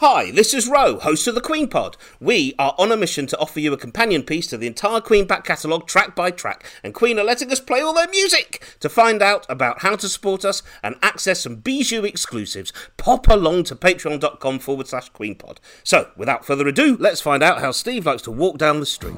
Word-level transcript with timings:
Hi, 0.00 0.30
this 0.30 0.54
is 0.54 0.66
Ro, 0.66 0.98
host 0.98 1.26
of 1.26 1.34
the 1.34 1.42
Queen 1.42 1.68
Pod. 1.68 1.98
We 2.20 2.54
are 2.58 2.74
on 2.78 2.90
a 2.90 2.96
mission 2.96 3.26
to 3.26 3.38
offer 3.38 3.60
you 3.60 3.74
a 3.74 3.76
companion 3.76 4.22
piece 4.22 4.46
to 4.46 4.56
the 4.56 4.66
entire 4.66 5.02
Queen 5.02 5.26
back 5.26 5.44
catalogue, 5.44 5.86
track 5.86 6.16
by 6.16 6.30
track, 6.30 6.64
and 6.82 6.94
Queen 6.94 7.18
are 7.18 7.22
letting 7.22 7.52
us 7.52 7.60
play 7.60 7.82
all 7.82 7.92
their 7.92 8.08
music. 8.08 8.64
To 8.80 8.88
find 8.88 9.20
out 9.20 9.44
about 9.50 9.82
how 9.82 9.96
to 9.96 10.08
support 10.08 10.42
us 10.42 10.62
and 10.82 10.96
access 11.02 11.40
some 11.40 11.56
Bijou 11.56 12.04
exclusives, 12.04 12.72
pop 12.96 13.28
along 13.28 13.64
to 13.64 13.76
patreon.com 13.76 14.60
forward 14.60 14.88
slash 14.88 15.12
QueenPod. 15.12 15.58
So, 15.84 16.08
without 16.16 16.46
further 16.46 16.66
ado, 16.66 16.96
let's 16.98 17.20
find 17.20 17.42
out 17.42 17.60
how 17.60 17.70
Steve 17.70 18.06
likes 18.06 18.22
to 18.22 18.30
walk 18.30 18.56
down 18.56 18.80
the 18.80 18.86
street. 18.86 19.12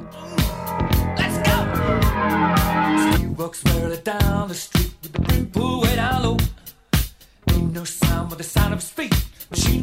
Let's 1.16 1.48
go! 1.48 3.18
He 3.20 3.26
walks 3.28 3.62
down 3.62 4.48
the 4.48 4.54
street 4.56 5.41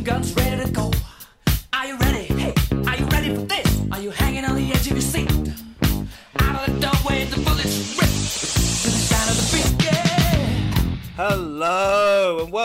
guns 0.09 0.35
ready 0.35 0.63
to 0.65 0.71
go. 0.71 0.98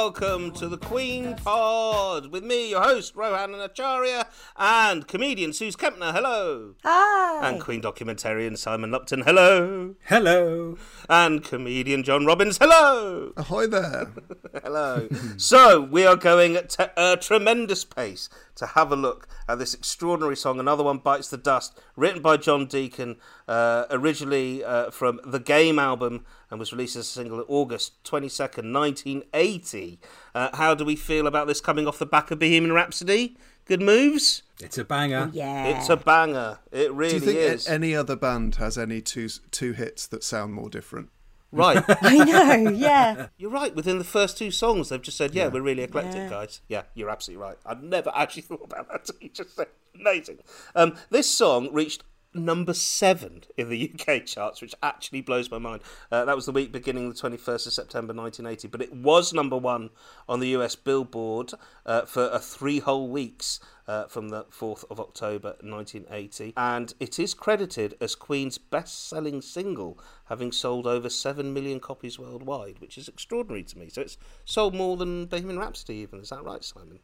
Welcome 0.05 0.50
to 0.56 0.69
the 0.69 0.77
Queen 0.77 1.34
Pod 1.34 2.27
with 2.27 2.44
me, 2.44 2.69
your 2.69 2.83
host, 2.83 3.16
Rohan 3.16 3.55
Acharya, 3.55 4.27
and 4.55 5.08
comedian 5.08 5.52
Sooz 5.52 5.77
Kempner. 5.77 6.12
Hello. 6.12 6.74
Hi. 6.84 7.48
And 7.48 7.58
Queen 7.58 7.80
documentarian 7.80 8.58
Simon 8.58 8.91
Lupton. 8.91 9.22
Hello. 9.22 9.94
Hello. 10.05 10.77
And 11.08 11.42
comedian 11.42 12.02
John 12.02 12.27
Robins. 12.27 12.58
Hello. 12.58 13.33
Ahoy 13.38 13.66
there. 13.66 14.12
Hello. 14.62 15.08
so 15.38 15.80
we 15.80 16.05
are 16.05 16.16
going 16.16 16.55
at 16.55 16.68
te- 16.68 16.84
a 16.98 17.16
tremendous 17.16 17.86
pace 17.86 18.28
to 18.56 18.66
have 18.66 18.92
a 18.92 18.96
look 18.96 19.27
at 19.48 19.58
this 19.58 19.74
extraordinary 19.74 20.36
song. 20.36 20.61
Another 20.61 20.84
one 20.84 20.98
bites 20.98 21.28
the 21.28 21.36
dust, 21.36 21.80
written 21.96 22.23
by 22.23 22.36
John 22.36 22.67
Deacon, 22.67 23.17
uh, 23.48 23.86
originally 23.90 24.62
uh, 24.62 24.90
from 24.90 25.20
the 25.24 25.40
Game 25.40 25.79
album, 25.79 26.24
and 26.55 26.61
was 26.61 26.73
released 26.73 26.95
as 26.95 27.03
a 27.07 27.11
single 27.11 27.41
in 27.41 27.45
August 27.48 28.03
twenty 28.05 28.29
second, 28.29 28.70
nineteen 28.73 29.25
eighty. 29.35 29.98
Uh, 30.37 30.55
how 30.57 30.73
do 30.73 30.85
we 30.85 30.95
feel 30.95 31.27
about 31.27 31.48
this 31.48 31.61
coming 31.61 31.89
off 31.89 31.98
the 31.98 32.07
back 32.07 32.31
of 32.31 32.39
Bohemian 32.39 32.73
Rhapsody? 32.73 33.37
Good 33.65 33.83
moves. 33.83 34.42
It's 34.63 34.79
a 34.79 34.85
banger. 34.85 35.31
Yeah. 35.33 35.65
It's 35.67 35.89
a 35.89 35.97
banger. 35.97 36.61
It 36.70 36.92
really 36.92 37.19
Do 37.19 37.27
you 37.27 37.33
think 37.33 37.39
is. 37.39 37.67
any 37.67 37.92
other 37.97 38.15
band 38.15 38.55
has 38.57 38.79
any 38.79 39.01
two 39.01 39.29
two 39.51 39.73
hits 39.73 40.07
that 40.07 40.23
sound 40.23 40.55
more 40.55 40.70
different? 40.70 41.09
right. 41.51 41.83
I 42.03 42.19
know, 42.25 42.71
yeah. 42.71 43.27
You're 43.36 43.51
right. 43.51 43.75
Within 43.75 43.98
the 43.98 44.05
first 44.05 44.39
two 44.39 44.51
songs, 44.53 44.91
they've 44.91 45.03
just 45.03 45.17
said, 45.17 45.35
"Yeah, 45.35 45.48
we're 45.48 45.61
really 45.63 45.83
eclectic, 45.83 46.15
Yeah. 46.15 46.29
guys." 46.31 46.61
Yeah, 46.69 46.83
you're 46.95 47.11
absolutely 47.11 47.42
right. 47.42 47.57
I'd 47.67 47.83
never 47.83 48.13
actually 48.15 48.42
thought 48.48 48.63
about 48.65 48.89
that. 48.89 49.01
until 49.01 49.17
You 49.21 49.29
just 49.31 49.57
said 49.57 49.67
amazing. 49.98 50.39
Um, 50.77 50.97
this 51.11 51.29
song 51.29 51.73
reached 51.73 52.05
number 52.34 52.74
seven 52.74 53.42
in 53.56 53.68
the 53.68 53.92
UK 54.08 54.27
charts, 54.27 54.61
which 54.61 54.74
actually 54.83 55.20
blows 55.20 55.50
my 55.50 55.58
mind. 55.58 55.83
Uh, 56.11 56.24
that 56.24 56.36
was 56.36 56.46
the 56.46 56.52
week 56.52 56.72
beginning 56.72 57.08
the 57.08 57.14
21st 57.14 57.67
of 57.67 57.72
September 57.72 58.12
1980, 58.12 58.68
but 58.68 58.83
it 58.83 58.92
was 58.95 59.33
number 59.33 59.56
one 59.56 59.90
on 60.28 60.40
the 60.40 60.48
US 60.48 60.74
Billboard 60.77 61.52
uh, 61.86 62.02
for 62.02 62.24
uh, 62.33 62.39
three 62.39 62.80
whole 62.80 63.08
weeks. 63.08 63.61
Uh, 63.86 64.06
from 64.06 64.30
the 64.30 64.44
4th 64.44 64.83
of 64.90 64.98
October 64.98 65.56
1980, 65.61 66.55
and 66.56 66.94
it 67.00 67.18
is 67.18 67.34
credited 67.34 67.94
as 68.00 68.14
Queen's 68.14 68.56
best 68.56 69.11
selling 69.11 69.42
single, 69.42 69.98
having 70.30 70.52
sold 70.52 70.86
over 70.86 71.11
7 71.11 71.52
million 71.52 71.78
copies 71.80 72.18
worldwide, 72.18 72.78
which 72.80 72.96
is 72.96 73.08
extraordinary 73.08 73.62
to 73.62 73.78
me. 73.78 73.90
So 73.90 74.00
it's 74.00 74.17
sold 74.46 74.74
more 74.74 74.96
than 74.96 75.27
Bohemian 75.27 75.58
Rhapsody, 75.58 75.96
even. 75.96 76.20
Is 76.20 76.30
that 76.30 76.42
right, 76.42 76.64
Simon? 76.64 77.00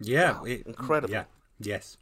Yeah. 0.00 0.32
Wow, 0.38 0.44
it- 0.46 0.66
incredible. 0.66 1.14
Yeah. 1.14 1.24
Yes. 1.60 1.96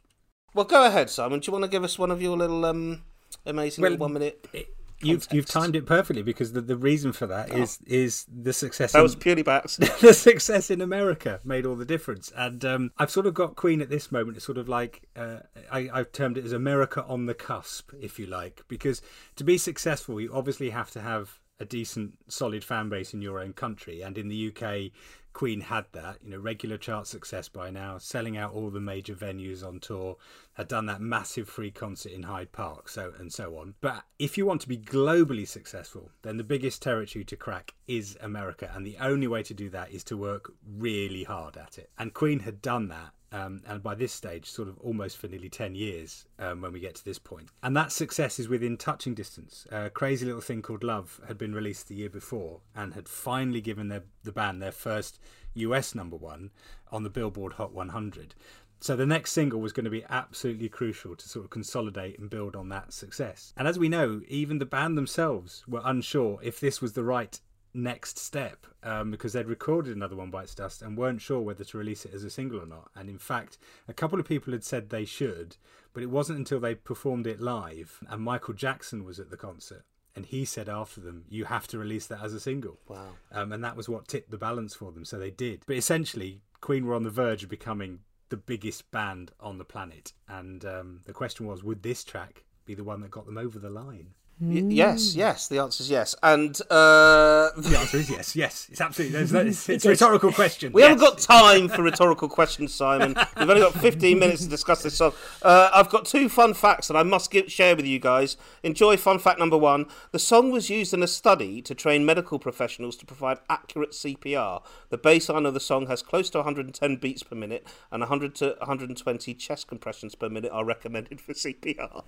Well, 0.55 0.65
go 0.65 0.85
ahead, 0.85 1.09
Simon. 1.11 1.41
Do 1.41 1.47
you 1.47 1.51
want 1.53 1.65
to 1.65 1.69
give 1.69 1.83
us 1.83 1.99
one 1.99 2.09
of 2.09 2.21
your 2.21 2.35
little 2.37 2.65
um, 2.65 3.03
amazing 3.45 3.81
Well, 3.83 3.91
little 3.91 4.05
one 4.05 4.13
minute? 4.13 4.47
It- 4.53 4.69
You've 5.01 5.27
you've 5.29 5.45
timed 5.45 5.75
it 5.75 5.85
perfectly 5.85 6.23
because 6.23 6.53
the, 6.53 6.61
the 6.61 6.77
reason 6.77 7.11
for 7.11 7.27
that 7.27 7.51
is 7.53 7.79
is 7.85 8.25
the 8.33 8.53
success. 8.53 8.93
That 8.93 8.99
in- 8.99 9.03
was 9.03 9.13
purely 9.13 9.43
by 9.43 9.59
the 10.01 10.13
success 10.13 10.71
in 10.71 10.79
America 10.79 11.41
made 11.43 11.65
all 11.65 11.75
the 11.75 11.85
difference. 11.85 12.31
And 12.35 12.63
um, 12.63 12.91
I've 12.97 13.11
sort 13.11 13.25
of 13.25 13.33
got 13.33 13.57
Queen 13.57 13.81
at 13.81 13.89
this 13.89 14.09
moment. 14.09 14.37
It's 14.37 14.45
sort 14.45 14.57
of 14.57 14.69
like 14.69 15.01
uh, 15.17 15.39
I, 15.69 15.89
I've 15.93 16.13
termed 16.13 16.37
it 16.37 16.45
as 16.45 16.53
America 16.53 17.03
on 17.03 17.25
the 17.25 17.33
cusp, 17.33 17.91
if 18.01 18.17
you 18.17 18.25
like, 18.25 18.63
because 18.69 19.01
to 19.35 19.43
be 19.43 19.57
successful, 19.57 20.19
you 20.21 20.31
obviously 20.33 20.69
have 20.69 20.89
to 20.91 21.01
have 21.01 21.39
a 21.59 21.65
decent, 21.65 22.17
solid 22.27 22.63
fan 22.63 22.89
base 22.89 23.13
in 23.13 23.21
your 23.21 23.39
own 23.39 23.53
country. 23.53 24.01
And 24.01 24.17
in 24.17 24.27
the 24.27 24.51
UK, 24.51 24.91
Queen 25.35 25.59
had 25.61 25.85
that. 25.91 26.17
You 26.23 26.31
know, 26.31 26.39
regular 26.39 26.77
chart 26.77 27.07
success 27.07 27.49
by 27.49 27.69
now, 27.69 27.97
selling 27.97 28.37
out 28.37 28.53
all 28.53 28.69
the 28.69 28.79
major 28.79 29.13
venues 29.13 29.65
on 29.65 29.79
tour, 29.79 30.17
had 30.53 30.69
done 30.69 30.85
that 30.85 31.01
massive 31.01 31.49
free 31.49 31.71
concert 31.71 32.13
in 32.13 32.23
Hyde 32.23 32.53
Park, 32.53 32.87
so 32.87 33.13
and 33.19 33.31
so 33.31 33.57
on. 33.57 33.75
But 33.81 34.03
if 34.17 34.37
you 34.37 34.45
want 34.45 34.61
to 34.61 34.69
be 34.69 34.77
globally 34.77 35.47
successful, 35.47 36.09
then 36.21 36.37
the 36.37 36.43
biggest 36.43 36.81
territory 36.81 37.25
to 37.25 37.35
crack 37.35 37.73
is 37.85 38.17
America, 38.21 38.71
and 38.73 38.85
the 38.85 38.97
only 38.99 39.27
way 39.27 39.43
to 39.43 39.53
do 39.53 39.69
that 39.69 39.91
is 39.91 40.05
to 40.05 40.17
work 40.17 40.53
really 40.65 41.25
hard 41.25 41.57
at 41.57 41.77
it. 41.77 41.89
And 41.99 42.13
Queen 42.13 42.39
had 42.39 42.61
done 42.61 42.87
that. 42.87 43.11
Um, 43.35 43.61
and 43.67 43.83
by 43.83 43.95
this 43.95 44.13
stage, 44.13 44.49
sort 44.49 44.69
of 44.69 44.77
almost 44.79 45.17
for 45.17 45.27
nearly 45.27 45.49
10 45.49 45.75
years 45.75 46.25
um, 46.39 46.61
when 46.61 46.71
we 46.71 46.79
get 46.79 46.95
to 46.95 47.03
this 47.03 47.19
point. 47.19 47.49
And 47.61 47.75
that 47.75 47.91
success 47.91 48.39
is 48.39 48.47
within 48.47 48.77
touching 48.77 49.13
distance. 49.13 49.67
A 49.73 49.89
crazy 49.89 50.25
little 50.25 50.39
thing 50.39 50.61
called 50.61 50.85
Love 50.85 51.19
had 51.27 51.37
been 51.37 51.53
released 51.53 51.89
the 51.89 51.95
year 51.95 52.09
before 52.09 52.61
and 52.73 52.93
had 52.93 53.09
finally 53.09 53.59
given 53.59 53.89
their, 53.89 54.03
the 54.23 54.31
band 54.31 54.61
their 54.61 54.71
first 54.71 55.19
US 55.55 55.93
number 55.93 56.15
one 56.15 56.51
on 56.93 57.03
the 57.03 57.09
Billboard 57.09 57.53
Hot 57.53 57.73
100. 57.73 58.35
So 58.79 58.95
the 58.95 59.05
next 59.05 59.33
single 59.33 59.59
was 59.59 59.73
going 59.73 59.83
to 59.83 59.89
be 59.89 60.05
absolutely 60.09 60.69
crucial 60.69 61.15
to 61.17 61.27
sort 61.27 61.43
of 61.43 61.51
consolidate 61.51 62.17
and 62.17 62.29
build 62.29 62.55
on 62.55 62.69
that 62.69 62.93
success. 62.93 63.51
And 63.57 63.67
as 63.67 63.77
we 63.77 63.89
know, 63.89 64.21
even 64.29 64.59
the 64.59 64.65
band 64.65 64.97
themselves 64.97 65.65
were 65.67 65.81
unsure 65.83 66.39
if 66.41 66.61
this 66.61 66.81
was 66.81 66.93
the 66.93 67.03
right 67.03 67.37
next 67.75 68.17
step 68.17 68.65
um, 68.83 69.11
because 69.11 69.33
they'd 69.33 69.47
recorded 69.47 69.95
another 69.95 70.15
one 70.15 70.31
bites 70.31 70.55
dust 70.55 70.81
and 70.81 70.97
weren't 70.97 71.21
sure 71.21 71.41
whether 71.41 71.63
to 71.63 71.77
release 71.77 72.05
it 72.05 72.13
as 72.13 72.23
a 72.23 72.29
single 72.29 72.61
or 72.61 72.65
not. 72.65 72.89
And 72.95 73.09
in 73.09 73.17
fact 73.17 73.57
a 73.87 73.93
couple 73.93 74.19
of 74.19 74.27
people 74.27 74.53
had 74.53 74.63
said 74.63 74.89
they 74.89 75.05
should 75.05 75.57
but 75.93 76.03
it 76.03 76.09
wasn't 76.09 76.39
until 76.39 76.59
they 76.59 76.75
performed 76.75 77.27
it 77.27 77.39
live 77.39 77.99
and 78.09 78.21
michael 78.21 78.53
jackson 78.53 79.03
was 79.05 79.19
at 79.19 79.29
the 79.29 79.37
concert 79.37 79.85
and 80.15 80.25
he 80.25 80.45
said 80.45 80.69
after 80.69 81.01
them 81.01 81.25
you 81.29 81.45
have 81.45 81.67
to 81.67 81.77
release 81.77 82.07
that 82.07 82.23
as 82.23 82.33
a 82.33 82.39
single. 82.39 82.79
Wow. 82.87 83.09
um, 83.31 83.51
and 83.51 83.63
that 83.63 83.75
was 83.75 83.89
what 83.89 84.07
tipped 84.07 84.31
the 84.31 84.37
balance 84.37 84.73
for 84.73 84.91
them 84.91 85.05
so 85.05 85.19
they 85.19 85.31
did. 85.31 85.63
But 85.67 85.75
essentially 85.75 86.41
queen 86.61 86.85
were 86.85 86.95
on 86.95 87.03
the 87.03 87.09
verge 87.09 87.43
of 87.43 87.49
becoming 87.49 87.99
the 88.29 88.37
biggest 88.37 88.89
band 88.91 89.31
on 89.39 89.57
the 89.57 89.65
planet. 89.65 90.13
And 90.27 90.65
um, 90.65 91.01
the 91.05 91.13
question 91.13 91.45
was 91.45 91.63
would 91.63 91.83
this 91.83 92.03
track 92.03 92.45
be 92.65 92.73
the 92.73 92.83
one 92.83 93.01
that 93.01 93.11
got 93.11 93.25
them 93.25 93.37
over 93.37 93.59
the 93.59 93.69
line 93.69 94.13
Y- 94.41 94.65
yes, 94.67 95.15
yes. 95.15 95.47
The 95.47 95.59
answer 95.59 95.81
is 95.81 95.89
yes. 95.89 96.13
And 96.21 96.59
uh, 96.69 97.51
The 97.55 97.77
answer 97.79 97.97
is 97.97 98.09
yes, 98.09 98.35
yes. 98.35 98.67
It's 98.69 98.81
absolutely. 98.81 99.23
There's, 99.23 99.33
it's, 99.47 99.69
it's 99.69 99.85
a 99.85 99.89
rhetorical 99.89 100.33
question. 100.33 100.73
we 100.73 100.81
haven't 100.81 100.97
got 100.99 101.19
time 101.19 101.69
for 101.69 101.81
rhetorical 101.83 102.27
questions, 102.27 102.73
Simon. 102.73 103.15
We've 103.37 103.49
only 103.49 103.61
got 103.61 103.73
15 103.81 104.19
minutes 104.19 104.43
to 104.43 104.49
discuss 104.49 104.83
this 104.83 104.95
song. 104.97 105.13
Uh, 105.41 105.69
I've 105.73 105.89
got 105.89 106.05
two 106.05 106.27
fun 106.27 106.53
facts 106.53 106.89
that 106.89 106.97
I 106.97 107.03
must 107.03 107.31
give, 107.31 107.49
share 107.49 107.77
with 107.77 107.85
you 107.85 107.97
guys. 107.97 108.35
Enjoy 108.61 108.97
fun 108.97 109.19
fact 109.19 109.39
number 109.39 109.57
one. 109.57 109.85
The 110.11 110.19
song 110.19 110.51
was 110.51 110.69
used 110.69 110.93
in 110.93 111.01
a 111.01 111.07
study 111.07 111.61
to 111.61 111.73
train 111.73 112.05
medical 112.05 112.37
professionals 112.37 112.97
to 112.97 113.05
provide 113.05 113.37
accurate 113.49 113.91
CPR. 113.91 114.61
The 114.89 114.97
baseline 114.97 115.47
of 115.47 115.53
the 115.53 115.61
song 115.61 115.87
has 115.87 116.01
close 116.01 116.29
to 116.31 116.39
110 116.39 116.97
beats 116.97 117.23
per 117.23 117.35
minute, 117.35 117.65
and 117.89 118.01
100 118.01 118.35
to 118.35 118.55
120 118.59 119.33
chest 119.35 119.67
compressions 119.69 120.13
per 120.13 120.27
minute 120.27 120.51
are 120.51 120.65
recommended 120.65 121.21
for 121.21 121.31
CPR. 121.31 122.03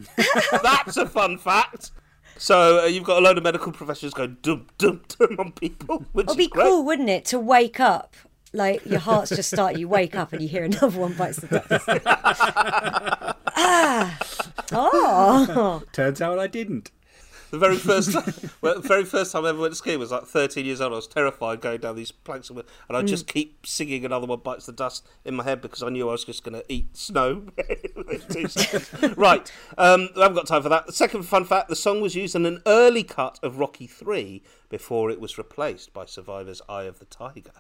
That's 0.61 0.97
a 0.97 1.05
fun 1.05 1.37
fact. 1.37 1.91
So 2.37 2.83
uh, 2.83 2.85
you've 2.85 3.03
got 3.03 3.17
a 3.17 3.21
load 3.21 3.37
of 3.37 3.43
medical 3.43 3.71
professionals 3.71 4.13
going 4.13 4.37
dum 4.41 4.67
dum 4.77 5.01
dum 5.07 5.35
on 5.39 5.51
people, 5.53 6.05
which 6.13 6.25
It'd 6.25 6.39
is 6.39 6.47
be 6.47 6.49
great. 6.49 6.65
cool, 6.65 6.83
wouldn't 6.85 7.09
it, 7.09 7.25
to 7.25 7.39
wake 7.39 7.79
up 7.79 8.15
like 8.53 8.85
your 8.85 8.99
heart's 8.99 9.29
just 9.29 9.49
started, 9.51 9.79
you 9.79 9.87
wake 9.87 10.15
up 10.15 10.33
and 10.33 10.41
you 10.41 10.47
hear 10.47 10.63
another 10.63 10.99
one 10.99 11.13
bites 11.13 11.37
the 11.37 11.47
dust. 11.47 11.87
ah, 13.55 14.17
oh, 14.71 15.83
Turns 15.91 16.21
out 16.21 16.39
I 16.39 16.47
didn't. 16.47 16.91
The 17.51 17.57
very 17.57 17.77
first, 17.77 18.13
well, 18.61 18.81
the 18.81 18.87
very 18.87 19.05
first 19.05 19.31
time 19.31 19.45
I 19.45 19.49
ever 19.49 19.59
went 19.61 19.71
to 19.71 19.77
skiing 19.77 19.99
was 19.99 20.11
like 20.11 20.23
13 20.25 20.65
years 20.65 20.81
old. 20.81 20.91
I 20.93 20.95
was 20.97 21.07
terrified 21.07 21.61
going 21.61 21.79
down 21.79 21.95
these 21.95 22.11
planks, 22.11 22.49
of 22.49 22.57
and 22.57 22.97
I 22.97 23.01
Mm. 23.01 23.07
just 23.07 23.27
keep 23.27 23.65
singing 23.65 24.03
"Another 24.05 24.27
One 24.27 24.39
Bites 24.39 24.65
the 24.65 24.71
Dust" 24.73 25.07
in 25.23 25.35
my 25.35 25.43
head 25.43 25.61
because 25.61 25.81
I 25.81 25.89
knew 25.89 26.09
I 26.09 26.11
was 26.11 26.25
just 26.25 26.43
going 26.43 26.59
to 26.61 26.65
eat 26.71 26.97
snow. 26.97 27.43
in 27.57 28.21
two 28.29 28.47
seconds. 28.47 29.17
right, 29.17 29.51
um, 29.77 30.09
I 30.17 30.21
haven't 30.23 30.35
got 30.35 30.47
time 30.47 30.63
for 30.63 30.69
that. 30.69 30.87
The 30.87 30.93
second 30.93 31.23
fun 31.23 31.45
fact: 31.45 31.69
the 31.69 31.75
song 31.75 32.01
was 32.01 32.15
used 32.15 32.35
in 32.35 32.45
an 32.45 32.61
early 32.65 33.03
cut 33.03 33.39
of 33.41 33.59
Rocky 33.59 33.87
Three 33.87 34.43
before 34.69 35.09
it 35.09 35.21
was 35.21 35.37
replaced 35.37 35.93
by 35.93 36.05
Survivor's 36.05 36.61
"Eye 36.67 36.83
of 36.83 36.99
the 36.99 37.05
Tiger." 37.05 37.51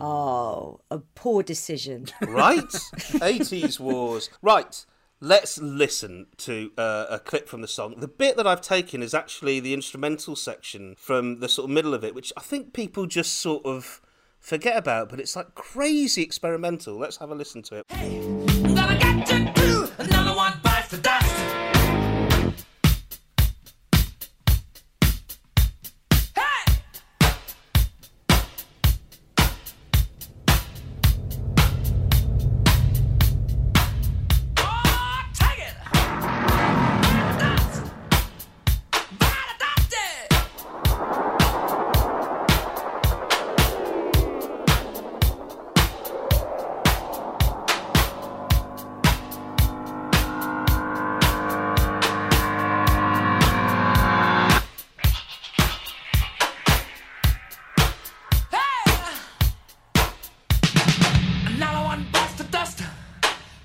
oh, 0.00 0.80
a 0.90 0.98
poor 1.14 1.42
decision. 1.42 2.06
Right, 2.26 2.60
80s 2.64 3.78
wars. 3.80 4.28
Right. 4.42 4.84
Let's 5.20 5.58
listen 5.58 6.26
to 6.38 6.72
uh, 6.76 7.06
a 7.08 7.18
clip 7.18 7.48
from 7.48 7.62
the 7.62 7.68
song. 7.68 7.94
The 7.96 8.08
bit 8.08 8.36
that 8.36 8.46
I've 8.46 8.60
taken 8.60 9.02
is 9.02 9.14
actually 9.14 9.60
the 9.60 9.72
instrumental 9.72 10.36
section 10.36 10.94
from 10.98 11.40
the 11.40 11.48
sort 11.48 11.70
of 11.70 11.74
middle 11.74 11.94
of 11.94 12.04
it, 12.04 12.14
which 12.14 12.34
I 12.36 12.42
think 12.42 12.74
people 12.74 13.06
just 13.06 13.36
sort 13.40 13.64
of 13.64 14.02
forget 14.40 14.76
about, 14.76 15.08
but 15.08 15.18
it's 15.18 15.34
like 15.34 15.54
crazy 15.54 16.22
experimental. 16.22 16.98
Let's 16.98 17.16
have 17.16 17.30
a 17.30 17.34
listen 17.34 17.62
to 17.62 17.76
it. 17.76 17.86
Gonna 17.88 18.25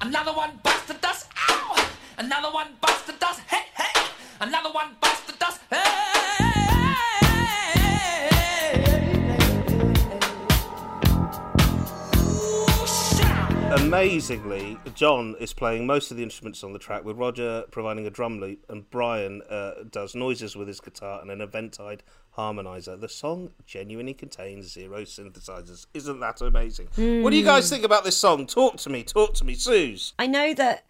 Another 0.02 0.34
one 0.34 0.60
the 0.88 0.96
dust. 0.96 1.28
Ow! 1.48 1.90
Another 2.18 2.52
one 2.52 2.70
the 3.06 3.14
dust. 3.20 3.40
Hey, 3.42 3.66
hey! 3.78 4.02
Another 4.40 4.72
one 4.72 4.96
the 5.00 5.34
dust. 5.38 5.62
Amazingly, 13.80 14.78
John 14.96 15.36
is 15.40 15.54
playing 15.54 15.86
most 15.86 16.10
of 16.10 16.18
the 16.18 16.24
instruments 16.24 16.64
on 16.64 16.74
the 16.74 16.80
track, 16.80 17.06
with 17.06 17.18
Roger 17.18 17.66
providing 17.70 18.08
a 18.08 18.10
drum 18.10 18.40
loop, 18.40 18.66
and 18.70 18.90
Brian 18.90 19.44
uh, 19.50 19.84
does 19.92 20.16
noises 20.16 20.56
with 20.56 20.68
his 20.68 20.82
guitar 20.82 21.22
and 21.22 21.30
an 21.30 21.42
Eventide 21.42 22.02
harmonizer. 22.38 23.00
The 23.00 23.10
song 23.10 23.52
genuinely 23.66 24.14
contains 24.14 24.72
zero 24.72 25.02
synthesizers. 25.02 25.86
Isn't 25.94 26.20
that 26.20 26.42
amazing? 26.42 26.88
What 27.22 27.32
do 27.32 27.38
you 27.38 27.46
guys 27.46 27.70
hmm. 27.70 27.76
think 27.76 27.86
about 27.86 28.04
this 28.04 28.18
song? 28.18 28.48
Talk 28.48 28.78
to 28.78 28.90
me, 28.90 29.04
talk 29.04 29.34
to 29.36 29.46
me, 29.46 29.56
Sooz. 29.56 30.14
I 30.18 30.28
know 30.28 30.54
that 30.54 30.86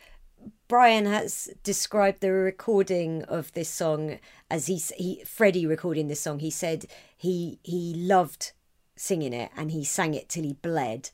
Brian 0.68 1.06
has 1.06 1.50
described 1.64 2.22
the 2.22 2.32
recording 2.32 3.24
of 3.24 3.52
this 3.54 3.70
song 3.70 4.20
as 4.50 4.68
he, 4.68 4.82
he 4.96 5.24
Freddie 5.26 5.66
recording 5.66 6.08
this 6.08 6.22
song. 6.22 6.40
He 6.40 6.50
said 6.50 6.86
he 7.18 7.60
he 7.64 7.94
loved 7.96 8.54
singing 8.96 9.34
it 9.34 9.52
and 9.58 9.72
he 9.72 9.84
sang 9.84 10.14
it 10.14 10.30
till 10.30 10.44
he 10.44 10.54
bled. 10.54 11.10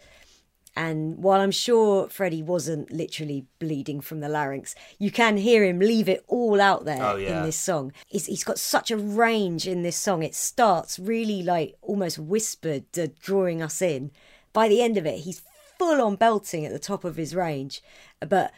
And 0.78 1.18
while 1.18 1.42
I'm 1.42 1.50
sure 1.52 2.08
Freddie 2.08 2.44
wasn't 2.44 2.92
literally 2.92 3.48
bleeding 3.58 4.00
from 4.00 4.20
the 4.20 4.30
larynx, 4.30 4.76
you 5.00 5.10
can 5.10 5.38
hear 5.38 5.64
him 5.66 5.80
leave 5.80 6.08
it 6.08 6.24
all 6.28 6.62
out 6.62 6.86
there 6.86 7.04
Oh, 7.04 7.16
yeah. 7.16 7.40
in 7.40 7.44
this 7.46 7.58
song. 7.58 7.94
He's, 8.06 8.28
he's 8.28 8.44
got 8.44 8.60
such 8.60 8.92
a 8.92 8.96
range 8.98 9.68
in 9.68 9.82
this 9.82 9.96
song. 9.98 10.22
It 10.22 10.36
starts 10.36 11.00
really 11.00 11.42
like 11.42 11.76
almost 11.82 12.20
whispered, 12.20 12.86
uh, 12.96 13.08
drawing 13.20 13.60
us 13.64 13.82
in. 13.82 14.12
By 14.54 14.68
the 14.70 14.84
end 14.84 14.98
of 14.98 15.08
it, 15.08 15.22
he's 15.22 15.42
full 15.80 16.00
on 16.00 16.16
belting 16.16 16.64
at 16.64 16.72
the 16.72 16.78
top 16.80 17.04
of 17.04 17.16
his 17.16 17.34
range, 17.34 17.82
but 18.20 18.52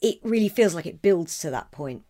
it 0.00 0.18
really 0.22 0.48
feels 0.48 0.74
like 0.74 0.86
it 0.86 1.02
builds 1.02 1.38
to 1.40 1.50
that 1.50 1.70
point. 1.72 2.04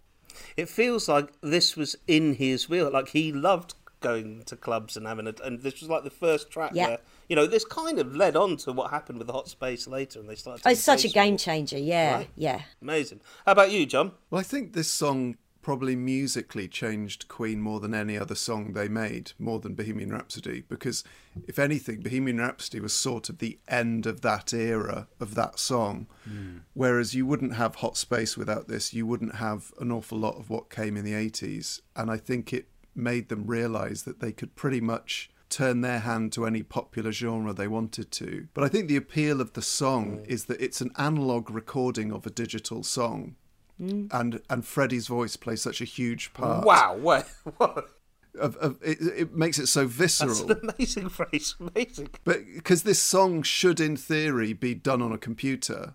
It 0.57 0.69
feels 0.69 1.09
like 1.09 1.33
this 1.41 1.77
was 1.77 1.97
in 2.07 2.35
his 2.35 2.69
wheel. 2.69 2.91
Like 2.93 3.09
he 3.09 3.33
loved 3.33 3.75
going 4.01 4.43
to 4.45 4.57
clubs 4.57 4.97
and 4.97 5.07
having 5.07 5.27
a. 5.27 5.35
And 5.45 5.61
this 5.61 5.81
was 5.81 5.89
like 5.89 6.05
the 6.05 6.11
first 6.11 6.51
track 6.51 6.73
Yeah. 6.75 6.87
where 6.89 6.99
you 7.29 7.37
know 7.37 7.47
this 7.47 7.65
kind 7.65 7.99
of 7.99 8.15
led 8.15 8.37
on 8.37 8.57
to 8.59 8.73
what 8.73 8.91
happened 8.91 9.19
with 9.19 9.27
the 9.27 9.33
hot 9.33 9.49
space 9.49 9.87
later, 9.87 10.21
and 10.21 10.29
they 10.29 10.35
started. 10.37 10.63
Oh, 10.67 10.71
it's 10.71 10.83
such 10.83 11.05
a 11.05 11.09
game 11.09 11.37
changer. 11.37 11.79
Yeah, 11.79 12.15
Right. 12.17 12.31
yeah. 12.37 12.63
Amazing. 12.83 13.21
How 13.45 13.53
about 13.53 13.71
you, 13.71 13.87
John? 13.87 14.13
Well, 14.31 14.41
I 14.41 14.45
think 14.45 14.73
this 14.73 14.89
song 14.91 15.37
probably 15.63 15.97
musically 15.97 16.69
changed 16.69 17.27
Queen 17.27 17.61
more 17.61 17.81
than 17.81 17.93
any 17.93 18.17
other 18.17 18.37
song 18.37 18.73
they 18.73 18.87
made, 18.87 19.33
more 19.37 19.59
than 19.59 19.75
Bohemian 19.75 20.13
Rhapsody, 20.13 20.63
because 20.69 21.03
if 21.49 21.59
anything, 21.59 21.99
Bohemian 22.03 22.39
Rhapsody 22.39 22.79
was 22.79 22.93
sort 22.93 23.29
of 23.29 23.39
the 23.39 23.59
end 23.67 24.07
of 24.07 24.21
that 24.21 24.55
era 24.55 25.09
of 25.19 25.35
that 25.35 25.59
song. 25.59 26.07
Hmm. 26.23 26.59
Whereas 26.75 27.17
you 27.17 27.27
wouldn't 27.27 27.55
have 27.55 27.75
Hot 27.77 27.97
Space 27.97 28.37
without 28.37 28.69
this, 28.69 28.95
you 28.95 29.07
wouldn't 29.07 29.35
have 29.37 29.73
an 29.81 29.91
awful 29.91 30.19
lot 30.19 30.37
of 30.39 30.51
what 30.51 30.71
came 30.71 30.97
in 30.97 31.05
the 31.05 31.15
80s. 31.15 31.81
And 31.97 32.13
I 32.13 32.17
think 32.17 32.53
it 32.53 32.69
made 32.97 33.29
them 33.29 33.47
realize 33.47 34.03
that 34.05 34.21
they 34.21 34.33
could 34.33 34.55
pretty 34.55 34.81
much 34.81 35.31
turn 35.49 35.81
their 35.81 36.01
hand 36.01 36.33
to 36.33 36.45
any 36.45 36.63
popular 36.63 37.13
genre 37.13 37.53
they 37.53 37.69
wanted 37.69 38.11
to. 38.11 38.49
But 38.53 38.65
I 38.65 38.69
think 38.69 38.89
the 38.89 38.97
appeal 38.97 39.41
of 39.41 39.53
the 39.53 39.63
song 39.63 40.25
is 40.27 40.47
that 40.47 40.61
it's 40.61 40.81
an 40.81 40.91
analog 40.97 41.51
recording 41.51 42.13
of 42.13 42.27
a 42.27 42.31
digital 42.31 42.83
song. 42.83 43.37
Mm. 43.81 44.09
And 44.13 44.43
and 44.49 44.65
Freddie's 44.65 45.07
voice 45.07 45.37
plays 45.37 45.63
such 45.63 45.81
a 45.81 45.85
huge 45.85 46.33
part. 46.33 46.65
Wow, 46.65 46.97
what? 46.97 47.29
what? 47.59 47.91
Of, 48.39 48.57
of, 48.57 48.79
it, 48.83 48.99
it 49.01 49.35
makes 49.35 49.59
it 49.59 49.67
so 49.67 49.87
visceral. 49.87 50.35
That's 50.35 50.63
an 50.63 50.71
amazing 50.77 51.09
phrase. 51.09 51.55
Amazing. 51.59 52.11
But 52.25 52.41
because 52.55 52.83
this 52.83 53.03
song 53.03 53.43
should, 53.43 53.81
in 53.81 53.97
theory, 53.97 54.53
be 54.53 54.75
done 54.75 55.01
on 55.01 55.13
a 55.13 55.19
computer, 55.19 55.95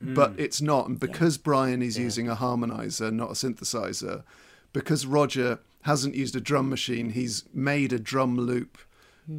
but 0.00 0.36
mm. 0.36 0.40
it's 0.40 0.60
not. 0.60 0.88
And 0.88 0.98
because 0.98 1.38
Brian 1.38 1.82
is 1.82 1.98
using 1.98 2.28
a 2.28 2.36
harmonizer, 2.36 3.12
not 3.12 3.30
a 3.30 3.34
synthesizer, 3.34 4.24
because 4.72 5.06
Roger 5.06 5.60
hasn't 5.82 6.14
used 6.14 6.34
a 6.36 6.40
drum 6.40 6.68
machine, 6.68 7.10
he's 7.10 7.44
made 7.52 7.92
a 7.92 7.98
drum 7.98 8.36
loop. 8.36 8.78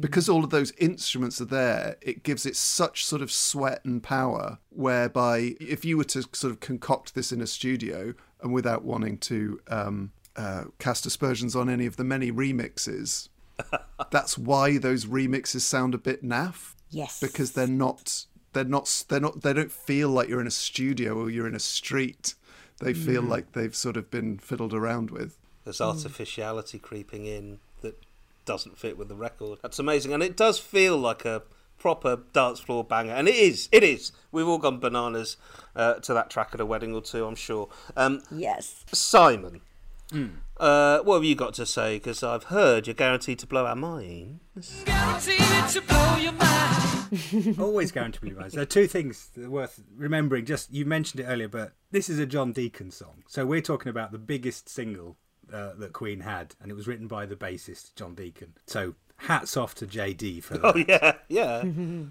Because 0.00 0.30
all 0.30 0.42
of 0.44 0.48
those 0.48 0.72
instruments 0.78 1.42
are 1.42 1.44
there, 1.44 1.96
it 2.00 2.22
gives 2.22 2.46
it 2.46 2.56
such 2.56 3.04
sort 3.04 3.20
of 3.20 3.30
sweat 3.30 3.84
and 3.84 4.02
power. 4.02 4.58
Whereby, 4.70 5.56
if 5.60 5.84
you 5.84 5.98
were 5.98 6.04
to 6.04 6.22
sort 6.32 6.52
of 6.52 6.60
concoct 6.60 7.14
this 7.14 7.30
in 7.32 7.42
a 7.42 7.46
studio, 7.46 8.14
and 8.40 8.54
without 8.54 8.82
wanting 8.82 9.18
to 9.18 9.60
um, 9.68 10.12
uh, 10.36 10.64
cast 10.78 11.04
aspersions 11.04 11.54
on 11.54 11.68
any 11.68 11.84
of 11.84 11.96
the 11.96 12.04
many 12.04 12.32
remixes, 12.32 13.28
that's 14.10 14.38
why 14.38 14.78
those 14.78 15.04
remixes 15.04 15.60
sound 15.60 15.94
a 15.94 15.98
bit 15.98 16.24
naff 16.24 16.74
Yes. 16.90 17.20
because 17.20 17.52
they're 17.52 17.66
not 17.66 18.24
they're 18.54 18.64
not 18.64 19.04
they're 19.08 19.20
not 19.20 19.42
they 19.42 19.52
don't 19.52 19.70
feel 19.72 20.08
like 20.08 20.28
you're 20.28 20.40
in 20.40 20.46
a 20.46 20.50
studio 20.50 21.14
or 21.14 21.28
you're 21.30 21.46
in 21.48 21.54
a 21.54 21.60
street 21.60 22.34
they 22.80 22.94
feel 22.94 23.22
like 23.22 23.52
they've 23.52 23.74
sort 23.76 23.96
of 23.96 24.10
been 24.10 24.38
fiddled 24.38 24.72
around 24.74 25.10
with 25.10 25.38
There's 25.64 25.80
artificiality 25.80 26.78
creeping 26.78 27.26
in 27.26 27.58
that 27.80 27.96
doesn't 28.44 28.78
fit 28.78 28.98
with 28.98 29.08
the 29.08 29.14
record. 29.16 29.58
That's 29.62 29.78
amazing, 29.78 30.12
and 30.12 30.22
it 30.22 30.36
does 30.36 30.58
feel 30.58 30.96
like 30.98 31.24
a 31.24 31.42
proper 31.78 32.18
dance 32.32 32.60
floor 32.60 32.84
banger, 32.84 33.12
and 33.12 33.28
it 33.28 33.34
is. 33.34 33.68
It 33.72 33.82
is. 33.82 34.12
We've 34.30 34.46
all 34.46 34.58
gone 34.58 34.78
bananas 34.78 35.36
uh, 35.74 35.94
to 35.94 36.14
that 36.14 36.30
track 36.30 36.50
at 36.52 36.60
a 36.60 36.66
wedding 36.66 36.94
or 36.94 37.00
two, 37.02 37.24
I'm 37.26 37.34
sure. 37.34 37.68
Um, 37.96 38.22
Yes. 38.30 38.84
Simon, 38.92 39.60
Uh, 40.56 41.00
what 41.00 41.16
have 41.16 41.24
you 41.24 41.34
got 41.34 41.54
to 41.54 41.66
say? 41.66 41.96
Because 41.96 42.22
I've 42.22 42.44
heard 42.44 42.86
you're 42.86 42.94
guaranteed 42.94 43.38
to 43.40 43.46
blow 43.46 43.66
our 43.66 43.74
minds. 43.74 44.82
Guaranteed 44.84 45.68
to 45.70 45.80
blow 45.82 46.16
your 46.16 46.32
mind. 46.32 47.58
Always 47.60 47.90
guaranteed 47.90 48.20
to 48.20 48.26
be 48.26 48.32
right. 48.32 48.50
There 48.52 48.62
are 48.62 48.66
two 48.66 48.86
things 48.86 49.30
that 49.34 49.44
are 49.46 49.50
worth 49.50 49.80
remembering. 49.96 50.44
Just 50.46 50.72
you 50.72 50.84
mentioned 50.84 51.20
it 51.20 51.24
earlier, 51.24 51.48
but 51.48 51.72
this 51.90 52.08
is 52.08 52.18
a 52.20 52.26
John 52.26 52.52
Deacon 52.52 52.90
song. 52.92 53.24
So 53.26 53.44
we're 53.46 53.60
talking 53.60 53.88
about 53.90 54.12
the 54.12 54.18
biggest 54.18 54.68
single 54.68 55.16
uh, 55.52 55.72
that 55.78 55.92
Queen 55.92 56.20
had, 56.20 56.54
and 56.60 56.70
it 56.70 56.74
was 56.74 56.86
written 56.86 57.06
by 57.06 57.26
the 57.26 57.36
bassist 57.36 57.94
John 57.94 58.14
Deacon. 58.14 58.54
So 58.66 58.94
hats 59.18 59.56
off 59.56 59.74
to 59.76 59.86
JD 59.86 60.42
for 60.42 60.58
that. 60.58 60.74
Oh 60.74 60.76
yeah, 60.88 61.12
yeah. 61.28 61.62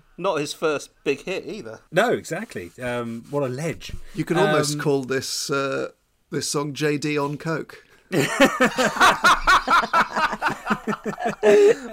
Not 0.18 0.36
his 0.40 0.54
first 0.54 0.92
big 1.04 1.22
hit 1.24 1.46
either. 1.46 1.80
No, 1.92 2.12
exactly. 2.14 2.72
Um, 2.82 3.26
what 3.30 3.44
a 3.44 3.48
ledge. 3.48 3.92
You 4.16 4.24
could 4.26 4.38
almost 4.38 4.76
Um, 4.76 4.80
call 4.82 5.04
this 5.04 5.50
uh, 5.50 5.90
this 6.30 6.50
song 6.50 6.74
JD 6.74 7.24
on 7.24 7.38
Coke. 7.38 7.84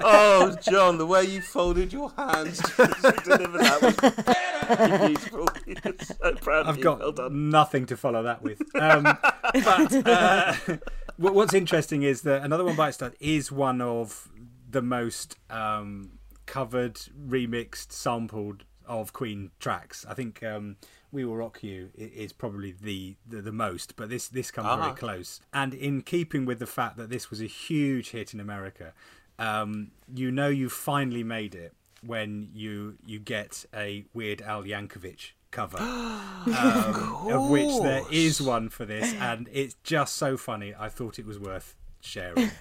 Oh, 0.03 0.57
John, 0.63 0.99
the 0.99 1.07
way 1.07 1.25
you 1.25 1.41
folded 1.41 1.93
your 1.93 2.11
hands 2.17 2.59
to 2.59 2.87
deliver 3.25 3.59
that 3.59 3.83
was 3.83 5.09
beautiful. 5.09 5.49
so 6.23 6.35
proud 6.37 6.63
of 6.63 6.69
I've 6.69 6.77
you. 6.79 6.83
got 6.85 6.99
well 7.01 7.13
done. 7.13 7.51
nothing 7.51 7.87
to 7.87 7.97
follow 7.97 8.23
that 8.23 8.43
with. 8.43 8.61
Um, 8.75 9.03
but 9.03 10.07
uh, 10.07 10.55
what- 10.67 10.83
what's 11.21 11.55
interesting 11.55 12.03
is 12.03 12.23
that 12.23 12.43
another 12.43 12.65
one 12.65 12.77
bites 12.77 12.99
dust 12.99 13.15
is 13.21 13.53
one 13.53 13.81
of 13.81 14.29
the 14.71 14.83
most 14.83 15.37
um, 15.49 16.19
covered, 16.47 16.95
remixed, 17.29 17.93
sampled 17.93 18.65
of 18.87 19.13
Queen 19.13 19.51
tracks. 19.61 20.05
I 20.09 20.15
think 20.15 20.43
um, 20.43 20.77
"We 21.13 21.25
Will 21.25 21.37
Rock 21.37 21.63
You" 21.63 21.91
is 21.97 22.33
probably 22.33 22.73
the 22.73 23.17
the, 23.27 23.41
the 23.43 23.53
most, 23.53 23.97
but 23.97 24.09
this 24.09 24.29
this 24.29 24.51
comes 24.51 24.67
Ah. 24.69 24.77
very 24.77 24.97
close. 24.97 25.41
And 25.53 25.75
in 25.75 26.03
keeping 26.03 26.45
with 26.47 26.59
the 26.59 26.67
fact 26.67 26.97
that 26.97 27.11
this 27.11 27.31
was 27.31 27.41
a 27.41 27.47
huge 27.47 28.11
hit 28.11 28.35
in 28.35 28.41
America, 28.41 28.93
um, 29.39 29.93
you 30.13 30.31
know 30.31 30.49
you 30.49 30.69
finally 30.69 31.23
made 31.25 31.55
it 31.55 31.73
when 32.05 32.49
you 32.53 32.97
you 33.05 33.19
get 33.19 33.65
a 33.75 34.07
Weird 34.15 34.41
Al 34.43 34.65
Yankovic 34.65 35.33
cover 35.51 35.79
um, 35.81 37.27
of 37.31 37.51
which 37.51 37.83
there 37.83 38.03
is 38.11 38.41
one 38.41 38.69
for 38.69 38.85
this, 38.85 39.13
and 39.15 39.49
it's 39.53 39.75
just 39.83 40.15
so 40.15 40.37
funny. 40.37 40.75
I 40.79 40.89
thought 40.89 41.19
it 41.19 41.27
was 41.27 41.39
worth 41.39 41.77
sharing. 42.01 42.51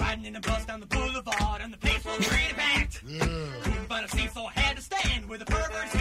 Riding 0.00 0.24
in 0.24 0.32
the 0.32 0.40
bus 0.40 0.64
down 0.64 0.80
the 0.80 0.86
boulevard 0.86 1.60
and 1.62 1.72
the 1.72 1.76
place 1.78 2.04
was 2.04 2.26
pretty 2.26 2.54
packed. 2.54 3.00
Couldn't 3.06 3.86
find 3.88 4.04
a 4.04 4.08
seat, 4.08 4.30
so 4.32 4.46
I 4.46 4.52
had 4.52 4.76
to 4.76 4.82
stand 4.82 5.28
with 5.28 5.40
the 5.40 5.46
perverts 5.46 5.99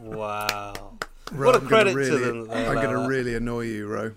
Wow. 0.00 0.96
Ro, 1.32 1.46
What 1.46 1.56
a 1.56 1.58
I'm 1.58 1.66
gonna 1.68 1.92
credit 1.92 1.94
to 2.10 2.18
them 2.18 2.46
there, 2.48 2.68
I'm 2.70 2.74
going 2.76 2.90
to 3.02 3.08
really 3.08 3.34
annoy 3.34 3.62
you, 3.66 3.86
Ro. 3.86 4.12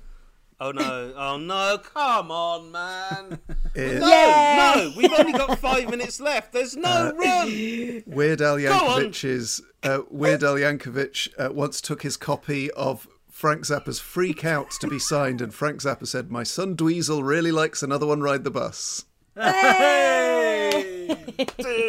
Oh 0.59 0.71
no! 0.71 1.13
Oh 1.15 1.37
no! 1.37 1.77
Come 1.93 2.31
on, 2.31 2.71
man! 2.71 3.39
It- 3.75 3.99
No, 3.99 4.07
Yeah. 4.09 4.73
no! 4.75 4.91
We've 4.97 5.13
only 5.13 5.31
got 5.33 5.59
five 5.59 5.87
minutes 5.89 6.19
left. 6.19 6.51
There's 6.51 6.75
no 6.75 7.11
room. 7.13 8.03
Weird 8.07 8.41
Al. 8.41 8.57
Yankovic's 8.57 9.61
uh, 9.83 9.99
Weird 10.09 10.43
Al 10.43 10.55
Yankovic 10.55 11.27
uh, 11.37 11.53
once 11.53 11.79
took 11.79 12.01
his 12.01 12.17
copy 12.17 12.71
of 12.71 13.07
Frank 13.29 13.65
Zappa's 13.65 13.99
Freak 13.99 14.43
Out 14.45 14.71
to 14.81 14.87
be 14.87 14.97
signed, 14.97 15.41
and 15.41 15.53
Frank 15.53 15.81
Zappa 15.81 16.07
said, 16.07 16.31
"My 16.31 16.41
son 16.41 16.75
Dweezil 16.75 17.23
really 17.23 17.51
likes 17.51 17.83
another 17.83 18.07
one 18.07 18.21
ride 18.21 18.43
the 18.43 18.49
bus." 18.49 19.05
Do 19.35 19.43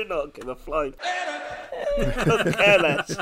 not 0.09 0.35
give 0.35 0.49
a 0.49 0.55
flying. 0.57 0.93
Care 1.99 2.79
less. 2.79 3.17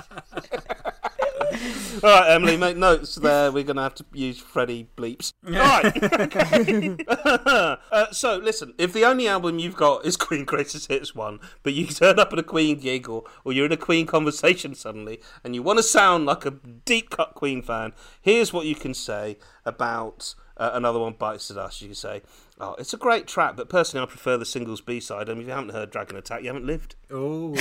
All 2.02 2.10
right, 2.10 2.30
Emily, 2.30 2.56
make 2.58 2.76
notes 2.76 3.14
there. 3.14 3.50
We're 3.50 3.64
going 3.64 3.76
to 3.76 3.82
have 3.82 3.94
to 3.96 4.04
use 4.12 4.38
Freddie 4.38 4.88
bleeps. 4.96 5.32
All 5.46 5.52
right. 5.54 7.00
uh, 7.90 8.12
so, 8.12 8.36
listen, 8.36 8.74
if 8.76 8.92
the 8.92 9.04
only 9.04 9.26
album 9.28 9.58
you've 9.58 9.76
got 9.76 10.04
is 10.04 10.16
Queen 10.16 10.44
Greatest 10.44 10.88
Hits 10.88 11.14
1, 11.14 11.40
but 11.62 11.72
you 11.72 11.86
turn 11.86 12.18
up 12.18 12.32
at 12.32 12.38
a 12.38 12.42
Queen 12.42 12.78
gig 12.78 13.08
or, 13.08 13.24
or 13.44 13.52
you're 13.52 13.66
in 13.66 13.72
a 13.72 13.78
Queen 13.78 14.06
conversation 14.06 14.74
suddenly 14.74 15.20
and 15.42 15.54
you 15.54 15.62
want 15.62 15.78
to 15.78 15.82
sound 15.82 16.26
like 16.26 16.44
a 16.44 16.50
deep 16.50 17.10
cut 17.10 17.34
Queen 17.34 17.62
fan, 17.62 17.92
here's 18.20 18.52
what 18.52 18.66
you 18.66 18.74
can 18.74 18.92
say 18.92 19.38
about 19.64 20.34
uh, 20.58 20.70
another 20.74 20.98
one 20.98 21.14
bites 21.14 21.48
the 21.48 21.54
dust. 21.54 21.80
You 21.80 21.88
can 21.88 21.94
say, 21.94 22.22
"Oh, 22.58 22.74
it's 22.78 22.94
a 22.94 22.96
great 22.96 23.26
track, 23.26 23.56
but 23.56 23.68
personally, 23.68 24.04
I 24.04 24.08
prefer 24.08 24.36
the 24.36 24.46
singles 24.46 24.80
B 24.80 25.00
side." 25.00 25.28
And 25.28 25.40
if 25.40 25.46
you 25.46 25.52
haven't 25.52 25.70
heard 25.70 25.90
Dragon 25.90 26.16
Attack, 26.16 26.42
you 26.42 26.48
haven't 26.48 26.66
lived. 26.66 26.94
Oh, 27.10 27.52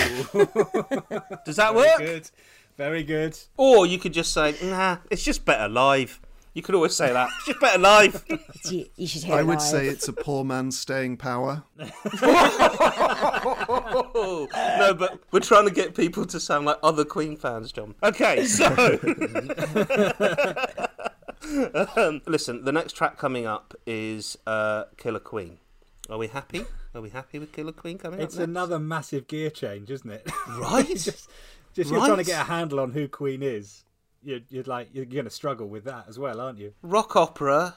Does 1.45 1.57
that 1.57 1.73
work? 1.75 1.97
good, 1.97 2.29
very 2.77 3.03
good. 3.03 3.37
Or 3.57 3.85
you 3.85 3.97
could 3.99 4.13
just 4.13 4.33
say, 4.33 4.55
"Nah, 4.63 4.97
it's 5.09 5.23
just 5.23 5.45
better 5.45 5.67
live." 5.67 6.19
You 6.53 6.61
could 6.61 6.75
always 6.75 6.95
say 6.95 7.11
that. 7.11 7.27
It's 7.39 7.47
just 7.47 7.59
better 7.59 7.79
live. 7.79 8.23
You, 8.71 8.85
you 8.95 9.05
should 9.07 9.23
hear 9.23 9.35
I 9.35 9.39
it 9.41 9.45
would 9.45 9.59
live. 9.59 9.61
say 9.61 9.87
it's 9.87 10.07
a 10.07 10.13
poor 10.13 10.43
man's 10.43 10.79
staying 10.79 11.17
power. 11.17 11.61
no, 11.77 11.85
but 14.97 15.19
we're 15.31 15.39
trying 15.41 15.65
to 15.65 15.71
get 15.71 15.93
people 15.95 16.25
to 16.25 16.39
sound 16.39 16.65
like 16.65 16.77
other 16.81 17.05
Queen 17.05 17.37
fans, 17.37 17.71
John. 17.71 17.93
Okay, 18.01 18.45
so 18.45 18.67
um, 21.95 22.21
listen. 22.25 22.63
The 22.65 22.71
next 22.71 22.93
track 22.93 23.17
coming 23.17 23.45
up 23.45 23.73
is 23.85 24.37
uh, 24.47 24.85
Killer 24.97 25.19
Queen. 25.19 25.57
Are 26.09 26.17
we 26.17 26.27
happy? 26.27 26.65
Are 26.93 27.01
we 27.01 27.09
happy 27.09 27.39
with 27.39 27.51
Killer 27.51 27.71
Queen 27.71 27.97
coming 27.97 28.19
It's 28.21 28.35
up? 28.35 28.39
next? 28.41 28.49
another 28.49 28.79
massive 28.79 29.27
gear 29.27 29.49
change, 29.49 29.89
isn't 29.91 30.09
it? 30.09 30.29
Right? 30.49 30.87
just, 30.89 31.29
just 31.73 31.91
you're 31.91 32.05
trying 32.05 32.17
to 32.17 32.23
get 32.23 32.41
a 32.41 32.43
handle 32.45 32.79
on 32.79 32.91
who 32.91 33.07
Queen 33.07 33.41
is. 33.43 33.83
You're, 34.23 34.39
you're 34.49 34.63
like 34.63 34.89
you're 34.93 35.05
going 35.05 35.25
to 35.25 35.31
struggle 35.31 35.67
with 35.67 35.83
that 35.85 36.05
as 36.07 36.17
well, 36.17 36.39
aren't 36.41 36.57
you? 36.59 36.73
rock 36.81 37.15
opera, 37.15 37.75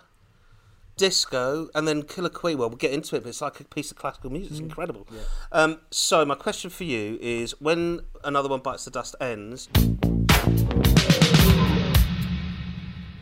disco, 0.96 1.68
and 1.74 1.86
then 1.88 2.02
Killer 2.02 2.28
Queen. 2.28 2.58
Well, 2.58 2.68
we'll 2.68 2.76
get 2.78 2.92
into 2.92 3.16
it, 3.16 3.22
but 3.22 3.28
it's 3.30 3.40
like 3.42 3.60
a 3.60 3.64
piece 3.64 3.90
of 3.90 3.96
classical 3.96 4.30
music. 4.30 4.52
It's 4.52 4.60
incredible. 4.60 5.06
Um, 5.52 5.80
so, 5.90 6.24
my 6.24 6.34
question 6.34 6.70
for 6.70 6.84
you 6.84 7.18
is 7.20 7.52
when 7.60 8.00
another 8.24 8.48
one 8.48 8.60
bites 8.60 8.84
the 8.84 8.90
dust 8.90 9.14
ends, 9.20 9.68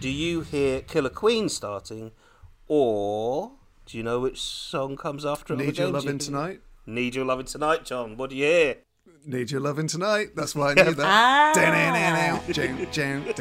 do 0.00 0.08
you 0.08 0.42
hear 0.42 0.80
Killer 0.82 1.10
Queen 1.10 1.48
starting, 1.48 2.12
or 2.68 3.52
do 3.86 3.96
you 3.96 4.02
know 4.02 4.20
which 4.20 4.40
song 4.40 4.96
comes 4.96 5.24
after 5.24 5.54
it? 5.54 5.58
the 5.58 5.64
Need 5.64 5.78
your 5.78 5.86
James 5.86 5.94
loving 5.94 6.08
Eaton? 6.16 6.18
tonight. 6.18 6.60
Need 6.86 7.14
your 7.14 7.24
loving 7.24 7.46
tonight, 7.46 7.84
John. 7.84 8.16
What 8.16 8.30
do 8.30 8.36
you 8.36 8.44
hear? 8.44 8.76
Need 9.24 9.50
your 9.50 9.60
loving 9.60 9.88
tonight. 9.88 10.30
That's 10.36 10.54
why 10.54 10.70
I 10.70 10.74
knew 10.74 10.94
that. 10.94 11.04
Ah. 11.04 11.52
Jam, 12.52 12.86
jam. 12.92 13.24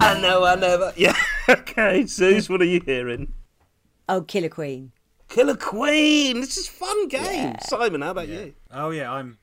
I 0.00 0.20
know, 0.20 0.44
I 0.44 0.54
never. 0.56 0.92
Yeah. 0.96 1.14
okay, 1.48 2.02
Sooz, 2.04 2.48
what 2.48 2.60
are 2.60 2.64
you 2.66 2.80
hearing? 2.84 3.32
Oh, 4.08 4.22
Killer 4.22 4.48
Queen. 4.48 4.92
Killer 5.28 5.56
Queen. 5.56 6.40
This 6.40 6.56
is 6.56 6.68
fun 6.68 7.08
game. 7.08 7.56
Simon, 7.66 8.02
how 8.02 8.10
about 8.12 8.28
you? 8.28 8.54
Oh 8.72 8.90
yeah, 8.90 9.10
I'm. 9.12 9.38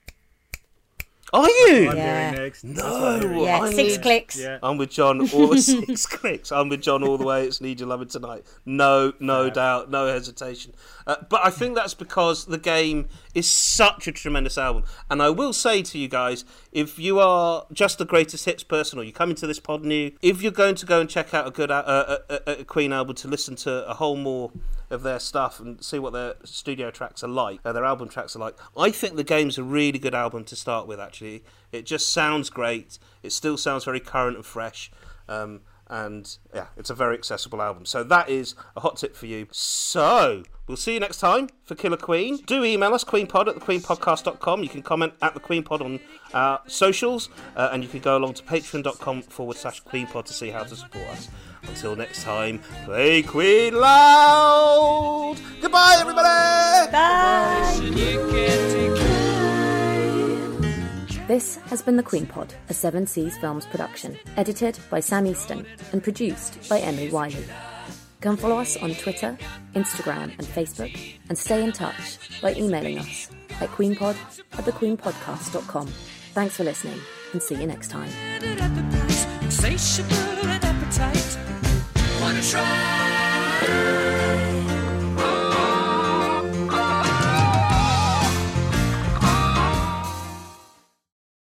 Are 1.34 1.48
you? 1.50 1.90
I'm 1.90 1.96
Yeah. 1.98 2.32
next. 2.32 2.64
No. 2.66 3.20
Yeah, 3.44 3.60
I 3.62 3.72
six 3.72 3.94
need- 3.94 4.02
clicks. 4.02 4.38
Yeah. 4.40 4.60
I'm 4.62 4.78
with 4.78 4.90
John. 4.90 5.22
All 5.32 5.56
six 5.58 6.06
clicks. 6.06 6.52
I'm 6.52 6.68
with 6.68 6.82
John 6.82 7.04
all 7.04 7.18
the 7.18 7.26
way. 7.26 7.46
It's 7.46 7.62
Need 7.62 7.80
Your 7.80 7.88
Loving 7.88 8.10
Tonight. 8.10 8.44
No, 8.66 9.14
no 9.20 9.50
doubt, 9.50 9.90
no 9.90 10.08
hesitation. 10.08 10.74
Uh, 11.08 11.16
but 11.30 11.40
I 11.44 11.50
think 11.50 11.76
that's 11.76 11.94
because 11.94 12.46
the 12.46 12.58
game 12.58 13.08
is 13.34 13.50
such 13.50 14.08
a 14.08 14.12
tremendous 14.12 14.58
album. 14.58 14.84
And 15.10 15.22
I 15.22 15.30
will 15.30 15.54
say 15.54 15.82
to 15.84 15.98
you 15.98 16.10
guys, 16.10 16.44
if 16.74 17.00
you 17.00 17.20
are 17.20 17.66
just 17.72 17.98
the 17.98 18.06
greatest 18.06 18.44
hits 18.46 18.64
person, 18.64 19.00
or 19.00 19.04
you 19.04 19.14
come 19.14 19.30
into 19.30 19.48
this 19.48 19.60
pod 19.60 19.84
new, 19.86 20.12
if 20.22 20.42
you're 20.42 20.52
going 20.52 20.76
to 20.76 20.86
go 20.86 21.00
and 21.00 21.10
check 21.10 21.34
out 21.34 21.48
a 21.48 21.52
good 21.52 21.72
uh, 21.72 21.76
uh, 21.86 22.18
uh, 22.30 22.40
uh, 22.46 22.56
Queen 22.66 22.92
album 22.92 23.16
to 23.16 23.28
listen 23.30 23.56
to 23.58 23.88
a 23.88 23.94
whole 23.94 24.18
more 24.18 24.52
of 24.92 25.04
their 25.04 25.20
stuff 25.20 25.60
and 25.60 25.84
see 25.84 26.00
what 26.00 26.14
their 26.14 26.36
studio 26.44 26.92
tracks 26.92 27.24
are 27.24 27.28
like, 27.28 27.60
uh, 27.66 27.72
their 27.72 27.86
album 27.86 28.10
tracks 28.10 28.36
are 28.36 28.40
like, 28.40 28.56
I 28.78 28.92
think 28.92 29.16
the 29.16 29.24
game's 29.24 29.58
a 29.58 29.64
really 29.64 30.00
good 30.00 30.16
album 30.16 30.44
to 30.46 30.56
start 30.56 30.88
with. 30.88 31.00
Actually, 31.00 31.44
it 31.72 31.86
just 31.86 32.12
sounds 32.12 32.50
great. 32.50 33.00
It 33.24 33.32
still 33.32 33.58
sounds 33.58 33.86
very 33.86 34.00
current 34.00 34.36
and 34.36 34.46
fresh. 34.46 34.92
Um, 35.28 35.62
and 35.92 36.38
yeah, 36.56 36.68
it's 36.78 36.90
a 36.90 36.96
very 36.96 37.16
accessible 37.16 37.62
album. 37.62 37.86
So 37.86 38.04
that 38.06 38.30
is 38.30 38.56
a 38.78 38.80
hot 38.80 38.96
tip 38.96 39.14
for 39.16 39.26
you. 39.26 39.48
So 39.52 40.44
we'll 40.66 40.78
see 40.78 40.94
you 40.94 41.02
next 41.02 41.20
time 41.20 41.50
for 41.66 41.76
Killer 41.76 41.98
Queen. 41.98 42.38
Do 42.46 42.64
email 42.64 42.94
us, 42.94 43.04
queenpod 43.04 43.50
at 43.50 43.56
thequeenpodcast.com. 43.58 44.64
You 44.64 44.70
can 44.70 44.82
comment 44.82 45.14
at 45.22 45.34
the 45.34 45.42
queenpod 45.42 45.82
on 45.82 46.00
our 46.34 46.62
socials, 46.66 47.28
uh, 47.58 47.70
and 47.74 47.84
you 47.84 47.90
can 47.90 48.00
go 48.00 48.18
along 48.18 48.36
to 48.36 48.44
patreon.com 48.44 49.24
forward 49.24 49.58
slash 49.58 49.84
queenpod 49.84 50.26
to 50.26 50.34
see 50.34 50.50
how 50.50 50.64
to 50.64 50.76
support 50.76 51.08
us. 51.10 51.28
Until 51.68 51.96
next 51.96 52.24
time, 52.24 52.60
play 52.86 53.22
Queen 53.22 53.74
loud! 53.76 55.38
Goodbye, 55.62 55.98
everybody! 56.00 56.92
Bye. 56.92 57.78
This 61.28 61.56
has 61.68 61.82
been 61.82 61.96
The 61.96 62.04
Queen 62.04 62.26
Pod, 62.26 62.54
a 62.68 62.74
Seven 62.74 63.08
Seas 63.08 63.38
Films 63.38 63.66
production, 63.66 64.18
edited 64.36 64.78
by 64.90 65.00
Sam 65.00 65.26
Easton 65.26 65.66
and 65.94 66.04
produced 66.04 66.68
by 66.70 66.80
Emily 66.80 67.10
Wiley. 67.10 67.46
Come 68.20 68.36
follow 68.36 68.58
us 68.58 68.76
on 68.78 68.94
Twitter, 68.96 69.38
Instagram, 69.74 70.34
and 70.38 70.46
Facebook, 70.46 70.94
and 71.30 71.38
stay 71.38 71.64
in 71.64 71.72
touch 71.72 72.42
by 72.42 72.54
emailing 72.56 73.00
us 73.00 73.30
at 73.62 73.70
queenpod 73.70 74.16
at 74.58 74.66
thequeenpodcast.com. 74.66 75.88
Thanks 76.34 76.58
for 76.58 76.64
listening, 76.66 77.00
and 77.32 77.42
see 77.42 77.56
you 77.56 77.66
next 77.66 77.90
time 77.90 78.10
wanna 82.22 82.42
try. 82.42 84.01